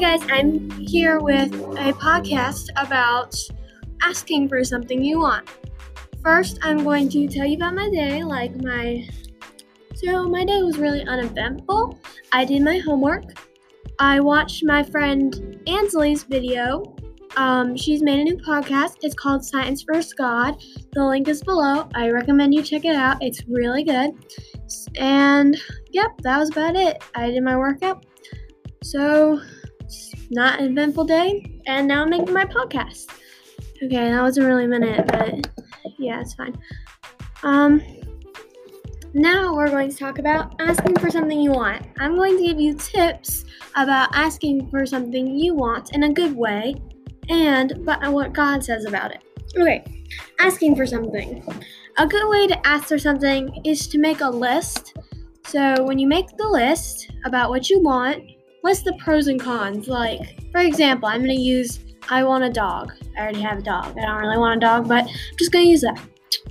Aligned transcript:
guys, 0.00 0.22
I'm 0.30 0.70
here 0.70 1.20
with 1.20 1.52
a 1.52 1.92
podcast 1.92 2.70
about 2.78 3.36
asking 4.00 4.48
for 4.48 4.64
something 4.64 5.04
you 5.04 5.20
want. 5.20 5.46
First, 6.24 6.58
I'm 6.62 6.82
going 6.84 7.10
to 7.10 7.28
tell 7.28 7.44
you 7.44 7.56
about 7.56 7.74
my 7.74 7.90
day, 7.90 8.24
like 8.24 8.56
my. 8.62 9.06
So, 9.94 10.26
my 10.26 10.46
day 10.46 10.62
was 10.62 10.78
really 10.78 11.04
uneventful. 11.04 11.98
I 12.32 12.46
did 12.46 12.62
my 12.62 12.78
homework. 12.78 13.24
I 13.98 14.20
watched 14.20 14.64
my 14.64 14.82
friend 14.82 15.60
Ansley's 15.66 16.22
video. 16.22 16.96
Um, 17.36 17.76
she's 17.76 18.02
made 18.02 18.20
a 18.20 18.24
new 18.24 18.38
podcast. 18.38 18.96
It's 19.02 19.14
called 19.14 19.44
Science 19.44 19.82
vs. 19.82 20.14
God. 20.14 20.64
The 20.94 21.04
link 21.04 21.28
is 21.28 21.42
below. 21.42 21.90
I 21.94 22.08
recommend 22.08 22.54
you 22.54 22.62
check 22.62 22.86
it 22.86 22.96
out. 22.96 23.18
It's 23.20 23.46
really 23.46 23.84
good. 23.84 24.12
And, 24.96 25.60
yep, 25.90 26.16
that 26.22 26.38
was 26.38 26.48
about 26.48 26.74
it. 26.74 27.04
I 27.14 27.32
did 27.32 27.42
my 27.42 27.58
workout. 27.58 28.06
So, 28.82 29.42
not 30.30 30.60
eventful 30.60 31.04
day, 31.04 31.60
and 31.66 31.86
now 31.88 32.02
I'm 32.02 32.10
making 32.10 32.32
my 32.32 32.44
podcast. 32.44 33.08
Okay, 33.82 34.10
that 34.10 34.22
wasn't 34.22 34.46
really 34.46 34.64
a 34.64 34.68
minute, 34.68 35.06
but 35.06 35.50
yeah, 35.98 36.20
it's 36.20 36.34
fine. 36.34 36.56
Um, 37.42 37.82
now 39.12 39.54
we're 39.54 39.68
going 39.68 39.90
to 39.90 39.96
talk 39.96 40.18
about 40.18 40.54
asking 40.60 40.96
for 40.96 41.10
something 41.10 41.40
you 41.40 41.50
want. 41.50 41.84
I'm 41.98 42.14
going 42.14 42.36
to 42.36 42.44
give 42.44 42.60
you 42.60 42.74
tips 42.74 43.44
about 43.74 44.10
asking 44.12 44.70
for 44.70 44.86
something 44.86 45.36
you 45.36 45.54
want 45.54 45.94
in 45.94 46.04
a 46.04 46.12
good 46.12 46.36
way, 46.36 46.74
and 47.28 47.84
but 47.84 48.00
what 48.12 48.32
God 48.32 48.64
says 48.64 48.84
about 48.84 49.10
it. 49.10 49.22
Okay, 49.58 49.84
asking 50.38 50.76
for 50.76 50.86
something. 50.86 51.42
A 51.98 52.06
good 52.06 52.28
way 52.28 52.46
to 52.46 52.66
ask 52.66 52.86
for 52.86 52.98
something 52.98 53.60
is 53.64 53.88
to 53.88 53.98
make 53.98 54.20
a 54.20 54.30
list. 54.30 54.96
So 55.44 55.82
when 55.82 55.98
you 55.98 56.06
make 56.06 56.28
the 56.36 56.48
list 56.48 57.10
about 57.24 57.50
what 57.50 57.68
you 57.68 57.80
want, 57.80 58.22
list 58.62 58.84
the 58.84 58.92
pros 58.94 59.26
and 59.26 59.40
cons. 59.40 59.88
Like, 59.88 60.40
for 60.52 60.60
example, 60.60 61.08
I'm 61.08 61.22
to 61.24 61.34
use 61.34 61.80
I 62.08 62.24
want 62.24 62.44
a 62.44 62.50
dog. 62.50 62.92
I 63.16 63.22
already 63.22 63.40
have 63.40 63.58
a 63.58 63.62
dog. 63.62 63.96
I 63.98 64.06
don't 64.06 64.20
really 64.20 64.38
want 64.38 64.56
a 64.56 64.60
dog, 64.60 64.88
but 64.88 65.04
I'm 65.04 65.36
just 65.38 65.52
to 65.64 65.70
use 65.70 65.82
that. 65.82 66.00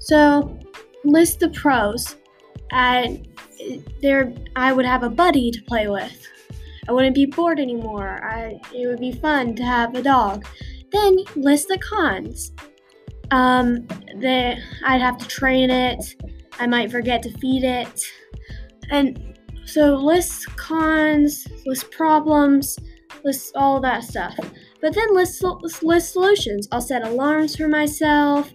So, 0.00 0.58
list 1.04 1.40
the 1.40 1.50
pros. 1.50 2.16
I 2.70 3.22
there 4.02 4.32
I 4.56 4.72
would 4.72 4.84
have 4.84 5.02
a 5.02 5.10
buddy 5.10 5.50
to 5.50 5.62
play 5.62 5.88
with. 5.88 6.26
I 6.88 6.92
wouldn't 6.92 7.14
be 7.14 7.26
bored 7.26 7.58
anymore. 7.58 8.24
I 8.24 8.60
it 8.74 8.86
would 8.86 9.00
be 9.00 9.12
fun 9.12 9.54
to 9.56 9.64
have 9.64 9.94
a 9.94 10.02
dog. 10.02 10.46
Then 10.92 11.18
list 11.36 11.68
the 11.68 11.78
cons. 11.78 12.52
Um, 13.30 13.86
that 14.20 14.58
I'd 14.84 15.02
have 15.02 15.18
to 15.18 15.28
train 15.28 15.70
it. 15.70 16.14
I 16.58 16.66
might 16.66 16.90
forget 16.90 17.22
to 17.24 17.38
feed 17.38 17.62
it. 17.62 18.02
And 18.90 19.37
so 19.68 19.94
list 19.96 20.56
cons, 20.56 21.46
list 21.66 21.90
problems, 21.90 22.78
list 23.22 23.52
all 23.54 23.80
that 23.80 24.02
stuff. 24.02 24.34
But 24.80 24.94
then 24.94 25.14
list, 25.14 25.44
list 25.82 26.12
solutions. 26.12 26.68
I'll 26.72 26.80
set 26.80 27.06
alarms 27.06 27.54
for 27.54 27.68
myself. 27.68 28.50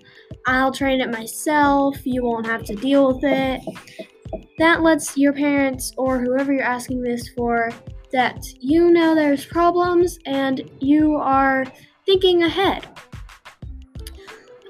I'll 0.47 0.72
train 0.72 1.02
it 1.02 1.11
myself. 1.11 1.97
You 2.03 2.23
won't 2.23 2.47
have 2.47 2.64
to 2.64 2.75
deal 2.75 3.14
with 3.14 3.23
it. 3.23 3.61
That 4.58 4.81
lets 4.81 5.16
your 5.16 5.34
parents 5.34 5.94
or 5.97 6.19
whoever 6.19 6.52
you're 6.52 6.64
asking 6.64 7.03
this 7.03 7.30
for 7.30 7.69
that 8.11 8.44
you 8.59 8.89
know 8.89 9.14
there's 9.14 9.45
problems 9.45 10.17
and 10.25 10.67
you 10.80 11.16
are 11.16 11.66
thinking 12.08 12.44
ahead. 12.44 12.88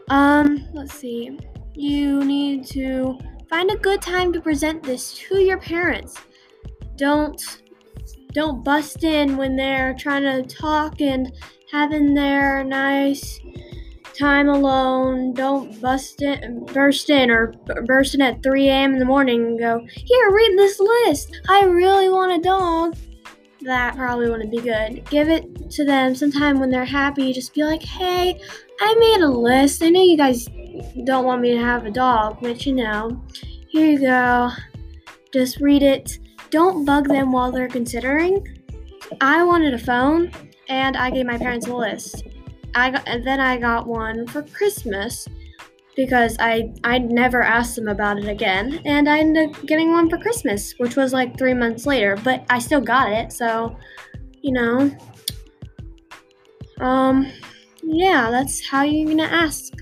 Um, 0.09 0.67
let's 0.73 0.93
see. 0.93 1.39
You 1.73 2.25
need 2.25 2.65
to 2.67 3.17
find 3.49 3.71
a 3.71 3.77
good 3.77 4.01
time 4.01 4.33
to 4.33 4.41
present 4.41 4.83
this 4.83 5.13
to 5.13 5.37
your 5.39 5.57
parents 5.57 6.17
don't 7.03 7.61
don't 8.31 8.63
bust 8.63 9.03
in 9.03 9.35
when 9.35 9.57
they're 9.57 9.93
trying 9.93 10.23
to 10.23 10.55
talk 10.55 11.01
and 11.01 11.33
having 11.69 12.13
their 12.13 12.63
nice 12.63 13.41
time 14.17 14.47
alone. 14.47 15.33
Don't 15.33 15.79
bust 15.81 16.21
in, 16.21 16.65
burst 16.67 17.09
in, 17.09 17.29
or 17.29 17.53
burst 17.85 18.15
in 18.15 18.21
at 18.21 18.41
3 18.41 18.69
a.m. 18.69 18.93
in 18.93 18.99
the 18.99 19.05
morning 19.05 19.45
and 19.45 19.59
go, 19.59 19.85
Here, 19.93 20.31
read 20.31 20.57
this 20.57 20.79
list. 20.79 21.41
I 21.49 21.65
really 21.65 22.07
want 22.07 22.39
a 22.39 22.41
dog. 22.41 22.95
That 23.61 23.97
probably 23.97 24.29
wouldn't 24.29 24.51
be 24.51 24.61
good. 24.61 25.03
Give 25.09 25.29
it 25.29 25.69
to 25.71 25.83
them 25.83 26.15
sometime 26.15 26.57
when 26.57 26.69
they're 26.69 26.85
happy. 26.85 27.33
Just 27.33 27.53
be 27.53 27.65
like, 27.65 27.83
Hey, 27.83 28.39
I 28.79 28.95
made 28.95 29.21
a 29.21 29.29
list. 29.29 29.83
I 29.83 29.89
know 29.89 30.01
you 30.01 30.17
guys 30.17 30.47
don't 31.03 31.25
want 31.25 31.41
me 31.41 31.51
to 31.53 31.59
have 31.59 31.85
a 31.85 31.91
dog, 31.91 32.37
but 32.41 32.65
you 32.65 32.73
know, 32.73 33.21
here 33.67 33.91
you 33.91 33.99
go. 33.99 34.51
Just 35.33 35.59
read 35.59 35.83
it 35.83 36.17
don't 36.53 36.85
bug 36.85 37.07
them 37.07 37.31
while 37.31 37.51
they're 37.51 37.67
considering. 37.67 38.47
I 39.19 39.43
wanted 39.43 39.73
a 39.73 39.79
phone, 39.79 40.31
and 40.69 40.95
I 40.95 41.09
gave 41.09 41.25
my 41.25 41.37
parents 41.39 41.65
a 41.65 41.75
list. 41.75 42.27
I 42.75 42.91
got, 42.91 43.07
and 43.07 43.25
then 43.25 43.39
I 43.39 43.57
got 43.57 43.87
one 43.87 44.27
for 44.27 44.43
Christmas 44.43 45.27
because 45.95 46.37
I 46.39 46.71
I 46.83 46.99
never 46.99 47.41
asked 47.41 47.75
them 47.75 47.87
about 47.87 48.19
it 48.19 48.27
again, 48.27 48.81
and 48.85 49.09
I 49.09 49.17
ended 49.17 49.49
up 49.49 49.65
getting 49.65 49.91
one 49.91 50.11
for 50.11 50.19
Christmas, 50.19 50.75
which 50.77 50.95
was 50.95 51.11
like 51.11 51.39
three 51.39 51.55
months 51.55 51.87
later. 51.87 52.19
But 52.23 52.45
I 52.51 52.59
still 52.59 52.81
got 52.81 53.11
it, 53.11 53.33
so 53.33 53.75
you 54.43 54.53
know. 54.53 54.95
Um, 56.79 57.31
yeah, 57.81 58.29
that's 58.29 58.63
how 58.63 58.83
you're 58.83 59.09
gonna 59.09 59.23
ask. 59.23 59.73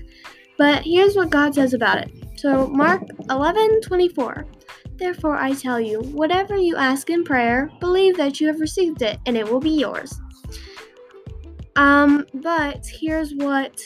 But 0.56 0.84
here's 0.84 1.16
what 1.16 1.28
God 1.28 1.54
says 1.54 1.74
about 1.74 1.98
it. 1.98 2.10
So 2.38 2.66
Mark 2.68 3.02
11 3.28 3.82
24. 3.82 4.46
Therefore, 4.96 5.36
I 5.36 5.52
tell 5.54 5.80
you, 5.80 6.00
whatever 6.00 6.56
you 6.56 6.76
ask 6.76 7.10
in 7.10 7.24
prayer, 7.24 7.70
believe 7.80 8.16
that 8.16 8.40
you 8.40 8.46
have 8.46 8.60
received 8.60 9.02
it, 9.02 9.18
and 9.26 9.36
it 9.36 9.48
will 9.50 9.60
be 9.60 9.70
yours. 9.70 10.14
Um, 11.76 12.26
but 12.34 12.86
here's 12.86 13.32
what 13.34 13.80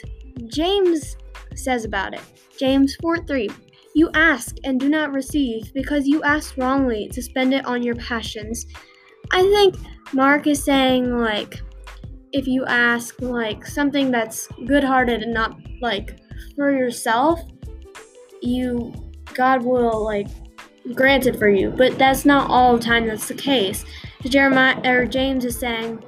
James 0.47 1.17
says 1.55 1.85
about 1.85 2.15
it 2.15 2.21
James 2.59 2.97
4 2.97 3.19
3. 3.19 3.49
You 3.95 4.11
ask 4.13 4.57
and 4.65 4.79
do 4.79 4.89
not 4.89 5.13
receive 5.13 5.73
because 5.73 6.07
you 6.07 6.23
ask 6.23 6.57
wrongly 6.59 7.09
to 7.09 7.23
spend 7.23 7.55
it 7.55 7.65
on 7.65 7.83
your 7.83 7.95
passions. 7.95 8.67
I 9.31 9.43
think 9.43 9.77
Mark 10.13 10.47
is 10.47 10.63
saying, 10.63 11.17
like, 11.17 11.63
if 12.33 12.47
you 12.47 12.67
ask, 12.67 13.21
like, 13.23 13.67
something 13.67 14.11
that's 14.11 14.49
good 14.67 14.85
hearted 14.85 15.23
and 15.23 15.33
not, 15.33 15.59
like, 15.81 16.19
for 16.55 16.71
yourself, 16.71 17.41
you, 18.43 18.93
God 19.33 19.65
will, 19.65 20.05
like, 20.05 20.29
granted 20.95 21.39
for 21.39 21.49
you, 21.49 21.71
but 21.71 21.99
that's 21.99 22.25
not 22.25 22.51
all 22.51 22.77
the 22.77 22.83
time 22.83 23.07
that's 23.07 23.29
the 23.29 23.35
case. 23.35 23.85
Jeremiah 24.23 24.81
or 24.85 25.07
James 25.07 25.45
is 25.45 25.59
saying, 25.59 26.03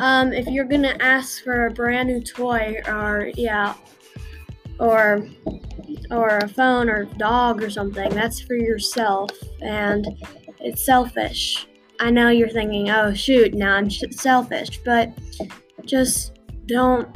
um, 0.00 0.32
if 0.32 0.46
you're 0.46 0.64
gonna 0.64 0.96
ask 1.00 1.42
for 1.42 1.66
a 1.66 1.70
brand 1.70 2.08
new 2.08 2.20
toy 2.20 2.80
or 2.86 3.30
yeah, 3.36 3.74
or 4.78 5.26
or 6.10 6.38
a 6.38 6.48
phone 6.48 6.88
or 6.88 7.04
dog 7.04 7.62
or 7.62 7.70
something, 7.70 8.10
that's 8.10 8.40
for 8.40 8.54
yourself 8.54 9.30
and 9.60 10.06
it's 10.60 10.84
selfish. 10.84 11.66
I 12.00 12.10
know 12.10 12.28
you're 12.28 12.48
thinking, 12.48 12.90
oh 12.90 13.14
shoot, 13.14 13.54
now 13.54 13.76
I'm 13.76 13.90
selfish, 13.90 14.80
but 14.84 15.12
just 15.84 16.32
don't 16.66 17.08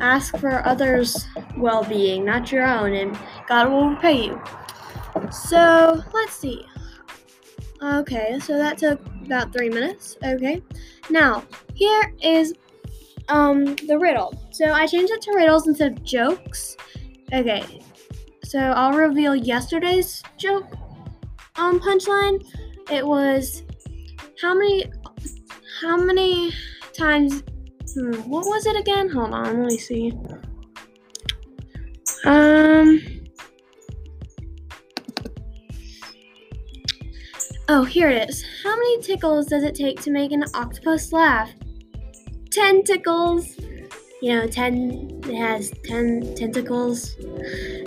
ask 0.00 0.36
for 0.38 0.64
others' 0.66 1.26
well 1.56 1.84
being, 1.84 2.24
not 2.24 2.50
your 2.50 2.66
own, 2.66 2.94
and 2.94 3.18
God 3.48 3.70
will 3.70 3.90
repay 3.90 4.26
you. 4.26 4.42
So 5.30 6.02
let's 6.12 6.32
see. 6.32 6.66
Okay, 7.82 8.38
so 8.40 8.56
that 8.58 8.78
took 8.78 9.04
about 9.24 9.52
three 9.52 9.68
minutes. 9.68 10.16
Okay, 10.24 10.62
now 11.10 11.44
here 11.74 12.14
is 12.22 12.54
um 13.28 13.64
the 13.88 13.98
riddle. 13.98 14.34
So 14.50 14.72
I 14.72 14.86
changed 14.86 15.12
it 15.12 15.20
to 15.22 15.32
riddles 15.34 15.66
instead 15.66 15.98
of 15.98 16.04
jokes. 16.04 16.76
Okay, 17.32 17.82
so 18.44 18.58
I'll 18.58 18.92
reveal 18.96 19.34
yesterday's 19.34 20.22
joke 20.36 20.66
um 21.56 21.80
punchline. 21.80 22.44
It 22.90 23.06
was 23.06 23.62
how 24.40 24.54
many 24.54 24.84
how 25.80 25.96
many 25.96 26.52
times 26.92 27.42
hmm, 27.94 28.12
what 28.30 28.46
was 28.46 28.66
it 28.66 28.76
again? 28.76 29.08
Hold 29.08 29.32
on, 29.32 29.60
let 29.60 29.66
me 29.66 29.78
see. 29.78 30.12
Um 32.24 32.71
Oh, 37.74 37.84
here 37.84 38.10
it 38.10 38.28
is. 38.28 38.44
How 38.62 38.76
many 38.76 39.00
tickles 39.00 39.46
does 39.46 39.62
it 39.62 39.74
take 39.74 39.98
to 40.02 40.10
make 40.10 40.30
an 40.30 40.44
octopus 40.52 41.10
laugh? 41.10 41.50
Ten 42.50 42.84
tickles. 42.84 43.56
You 44.20 44.34
know, 44.34 44.46
ten 44.46 45.22
it 45.24 45.34
has 45.34 45.72
ten 45.82 46.34
tentacles. 46.34 47.16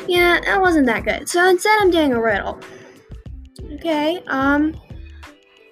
Yeah, 0.07 0.39
that 0.43 0.59
wasn't 0.59 0.87
that 0.87 1.05
good. 1.05 1.29
So 1.29 1.47
instead 1.47 1.79
I'm 1.79 1.91
doing 1.91 2.13
a 2.13 2.19
riddle. 2.19 2.59
Okay, 3.73 4.23
um 4.25 4.75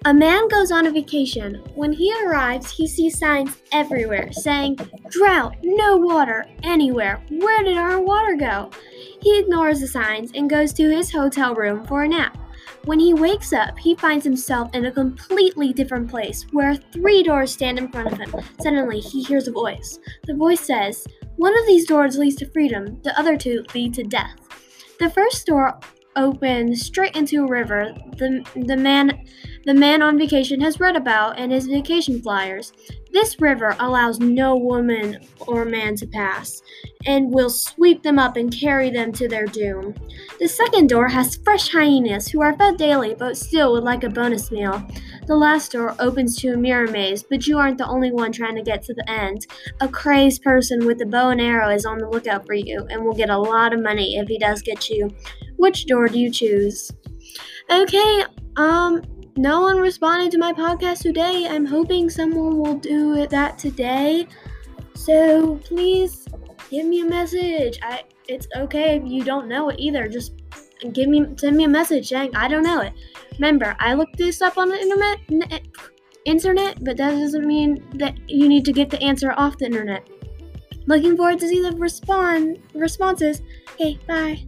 a 0.04 0.14
man 0.14 0.46
goes 0.46 0.70
on 0.70 0.86
a 0.86 0.92
vacation. 0.92 1.56
When 1.74 1.92
he 1.92 2.14
arrives, 2.22 2.70
he 2.70 2.86
sees 2.86 3.18
signs 3.18 3.56
everywhere 3.72 4.30
saying, 4.30 4.78
Drought, 5.10 5.56
no 5.64 5.96
water, 5.96 6.46
anywhere. 6.62 7.20
Where 7.30 7.64
did 7.64 7.78
our 7.78 8.00
water 8.00 8.36
go? 8.36 8.70
He 9.22 9.40
ignores 9.40 9.80
the 9.80 9.88
signs 9.88 10.30
and 10.36 10.48
goes 10.48 10.72
to 10.74 10.88
his 10.88 11.10
hotel 11.10 11.56
room 11.56 11.84
for 11.86 12.04
a 12.04 12.08
nap. 12.08 12.38
When 12.84 13.00
he 13.00 13.14
wakes 13.14 13.54
up, 13.54 13.78
he 13.78 13.94
finds 13.94 14.24
himself 14.24 14.74
in 14.74 14.84
a 14.84 14.92
completely 14.92 15.72
different 15.72 16.10
place 16.10 16.44
where 16.52 16.74
three 16.74 17.22
doors 17.22 17.50
stand 17.50 17.78
in 17.78 17.90
front 17.90 18.12
of 18.12 18.18
him. 18.18 18.42
Suddenly, 18.60 19.00
he 19.00 19.22
hears 19.22 19.48
a 19.48 19.52
voice. 19.52 19.98
The 20.26 20.34
voice 20.34 20.60
says, 20.60 21.06
One 21.36 21.58
of 21.58 21.66
these 21.66 21.86
doors 21.86 22.18
leads 22.18 22.36
to 22.36 22.50
freedom, 22.50 23.00
the 23.02 23.18
other 23.18 23.38
two 23.38 23.64
lead 23.74 23.94
to 23.94 24.02
death. 24.02 24.36
The 25.00 25.08
first 25.08 25.46
door 25.46 25.80
opens 26.16 26.84
straight 26.84 27.16
into 27.16 27.44
a 27.44 27.48
river 27.48 27.94
the, 28.16 28.44
the 28.66 28.76
man 28.76 29.24
the 29.66 29.74
man 29.74 30.02
on 30.02 30.18
vacation 30.18 30.60
has 30.60 30.78
read 30.78 30.94
about 30.94 31.38
in 31.38 31.50
his 31.50 31.66
vacation 31.66 32.20
flyers. 32.20 32.74
This 33.12 33.40
river 33.40 33.74
allows 33.78 34.20
no 34.20 34.56
woman 34.56 35.20
or 35.46 35.64
man 35.64 35.96
to 35.96 36.06
pass 36.06 36.60
and 37.06 37.32
will 37.32 37.48
sweep 37.48 38.02
them 38.02 38.18
up 38.18 38.36
and 38.36 38.52
carry 38.52 38.90
them 38.90 39.10
to 39.12 39.26
their 39.26 39.46
doom. 39.46 39.94
The 40.38 40.48
second 40.48 40.90
door 40.90 41.08
has 41.08 41.36
fresh 41.36 41.70
hyenas 41.70 42.28
who 42.28 42.42
are 42.42 42.56
fed 42.58 42.76
daily 42.76 43.14
but 43.14 43.38
still 43.38 43.72
would 43.72 43.84
like 43.84 44.04
a 44.04 44.10
bonus 44.10 44.50
meal. 44.50 44.86
The 45.26 45.36
last 45.36 45.72
door 45.72 45.94
opens 45.98 46.36
to 46.40 46.52
a 46.52 46.56
mirror 46.58 46.86
maze, 46.86 47.22
but 47.22 47.46
you 47.46 47.56
aren't 47.56 47.78
the 47.78 47.88
only 47.88 48.12
one 48.12 48.32
trying 48.32 48.56
to 48.56 48.62
get 48.62 48.82
to 48.84 48.94
the 48.94 49.08
end. 49.08 49.46
A 49.80 49.88
crazed 49.88 50.42
person 50.42 50.84
with 50.84 51.00
a 51.00 51.06
bow 51.06 51.30
and 51.30 51.40
arrow 51.40 51.70
is 51.70 51.86
on 51.86 51.96
the 51.96 52.08
lookout 52.08 52.46
for 52.46 52.52
you 52.54 52.86
and 52.90 53.02
will 53.02 53.14
get 53.14 53.30
a 53.30 53.38
lot 53.38 53.72
of 53.72 53.80
money 53.80 54.16
if 54.16 54.28
he 54.28 54.38
does 54.38 54.60
get 54.60 54.90
you. 54.90 55.10
Which 55.64 55.86
door 55.86 56.08
do 56.08 56.18
you 56.18 56.30
choose? 56.30 56.92
Okay, 57.70 58.24
um, 58.56 59.00
no 59.38 59.62
one 59.62 59.78
responded 59.78 60.30
to 60.32 60.38
my 60.38 60.52
podcast 60.52 61.00
today. 61.00 61.48
I'm 61.48 61.64
hoping 61.64 62.10
someone 62.10 62.58
will 62.58 62.74
do 62.74 63.26
that 63.28 63.56
today. 63.56 64.26
So 64.94 65.56
please 65.64 66.28
give 66.68 66.84
me 66.84 67.00
a 67.00 67.06
message. 67.06 67.78
I 67.82 68.02
it's 68.28 68.46
okay 68.54 68.96
if 68.96 69.10
you 69.10 69.24
don't 69.24 69.48
know 69.48 69.70
it 69.70 69.76
either. 69.78 70.06
Just 70.06 70.34
give 70.92 71.08
me 71.08 71.24
send 71.38 71.56
me 71.56 71.64
a 71.64 71.68
message 71.68 72.10
saying 72.10 72.36
I 72.36 72.46
don't 72.46 72.62
know 72.62 72.82
it. 72.82 72.92
Remember, 73.38 73.74
I 73.78 73.94
looked 73.94 74.18
this 74.18 74.42
up 74.42 74.58
on 74.58 74.68
the 74.68 74.78
internet 74.78 75.18
internet, 76.26 76.84
but 76.84 76.98
that 76.98 77.12
doesn't 77.12 77.46
mean 77.46 77.82
that 77.94 78.18
you 78.28 78.50
need 78.50 78.66
to 78.66 78.72
get 78.74 78.90
the 78.90 79.02
answer 79.02 79.32
off 79.38 79.56
the 79.56 79.64
internet. 79.64 80.06
Looking 80.86 81.16
forward 81.16 81.38
to 81.38 81.48
see 81.48 81.62
the 81.62 81.72
respond 81.72 82.58
responses. 82.74 83.40
Okay, 83.72 83.98
bye. 84.06 84.44